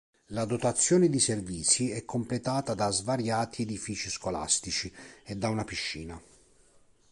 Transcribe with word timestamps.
La 0.29 0.45
dotazione 0.45 1.09
di 1.09 1.19
servizi 1.19 1.91
è 1.91 2.05
completata 2.05 2.73
da 2.73 2.89
svariati 2.89 3.61
edifici 3.61 4.09
scolastici 4.09 4.91
e 5.23 5.35
da 5.35 5.49
una 5.49 5.63
piscina. 5.63 6.19